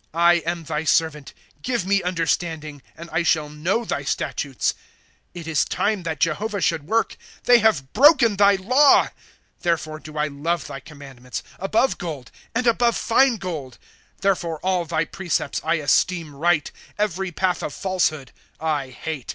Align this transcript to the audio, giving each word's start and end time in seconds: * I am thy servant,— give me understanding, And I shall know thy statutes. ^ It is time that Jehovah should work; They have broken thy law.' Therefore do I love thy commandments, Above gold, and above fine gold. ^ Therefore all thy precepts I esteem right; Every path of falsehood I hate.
* 0.00 0.14
I 0.30 0.36
am 0.46 0.64
thy 0.64 0.84
servant,— 0.84 1.34
give 1.62 1.84
me 1.84 2.02
understanding, 2.02 2.80
And 2.96 3.10
I 3.10 3.22
shall 3.22 3.50
know 3.50 3.84
thy 3.84 4.02
statutes. 4.02 4.72
^ 4.72 4.76
It 5.34 5.46
is 5.46 5.66
time 5.66 6.04
that 6.04 6.20
Jehovah 6.20 6.62
should 6.62 6.86
work; 6.86 7.18
They 7.44 7.58
have 7.58 7.92
broken 7.92 8.36
thy 8.36 8.54
law.' 8.54 9.10
Therefore 9.60 9.98
do 9.98 10.16
I 10.16 10.28
love 10.28 10.68
thy 10.68 10.80
commandments, 10.80 11.42
Above 11.58 11.98
gold, 11.98 12.30
and 12.54 12.66
above 12.66 12.96
fine 12.96 13.36
gold. 13.36 13.76
^ 14.18 14.20
Therefore 14.22 14.58
all 14.62 14.86
thy 14.86 15.04
precepts 15.04 15.60
I 15.62 15.74
esteem 15.74 16.34
right; 16.34 16.72
Every 16.98 17.30
path 17.30 17.62
of 17.62 17.74
falsehood 17.74 18.32
I 18.58 18.88
hate. 18.88 19.34